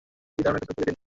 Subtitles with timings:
[0.39, 0.95] কী দারুণ একটা ঝকঝকে দিন!